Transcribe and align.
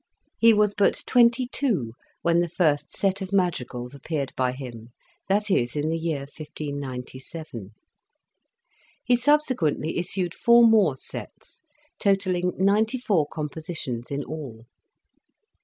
He 0.39 0.51
was 0.51 0.73
but 0.73 1.03
twenty 1.05 1.45
two 1.47 1.93
when 2.23 2.39
the 2.39 2.49
first 2.49 2.91
''Set 2.97 3.21
of 3.21 3.31
Madrigals" 3.31 3.93
ap 3.93 4.01
peared 4.03 4.33
by 4.35 4.51
him, 4.51 4.89
that 5.29 5.51
is, 5.51 5.75
in 5.75 5.89
the 5.89 5.95
year 5.99 6.21
1597. 6.21 7.69
He 9.03 9.15
subsequently 9.15 9.99
issued 9.99 10.33
four 10.33 10.65
more 10.67 10.97
"Sets," 10.97 11.63
total 11.99 12.33
ling 12.33 12.53
ninety 12.57 12.97
four 12.97 13.27
compositions 13.27 14.09
in 14.09 14.23
all. 14.23 14.65